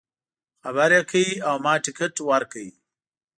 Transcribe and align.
خبر 0.61 0.89
یې 0.95 1.01
کړ 1.11 1.25
او 1.47 1.55
ما 1.65 1.73
ټکټ 1.85 2.15
ورکړ. 2.29 2.65